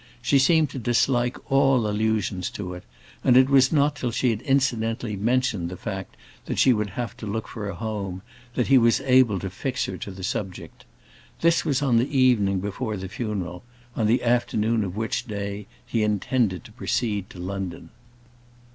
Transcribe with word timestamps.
She 0.19 0.39
seemed 0.39 0.71
to 0.71 0.79
dislike 0.79 1.37
all 1.51 1.87
allusions 1.87 2.49
to 2.57 2.73
it, 2.73 2.85
and 3.23 3.37
it 3.37 3.51
was 3.51 3.71
not 3.71 3.95
till 3.95 4.09
she 4.09 4.31
had 4.31 4.41
incidentally 4.41 5.15
mentioned 5.15 5.69
the 5.69 5.77
fact 5.77 6.17
that 6.47 6.57
she 6.57 6.73
would 6.73 6.89
have 6.97 7.15
to 7.17 7.27
look 7.27 7.47
for 7.47 7.69
a 7.69 7.75
home, 7.75 8.23
that 8.55 8.65
he 8.65 8.79
was 8.79 8.99
able 9.01 9.37
to 9.37 9.47
fix 9.47 9.85
her 9.85 9.99
to 9.99 10.09
the 10.09 10.23
subject. 10.23 10.85
This 11.41 11.63
was 11.63 11.83
on 11.83 11.97
the 11.97 12.17
evening 12.17 12.59
before 12.59 12.97
the 12.97 13.07
funeral; 13.09 13.61
on 13.95 14.07
the 14.07 14.23
afternoon 14.23 14.83
of 14.83 14.97
which 14.97 15.27
day 15.27 15.67
he 15.85 16.01
intended 16.01 16.63
to 16.63 16.71
proceed 16.71 17.29
to 17.29 17.37
London. 17.37 17.91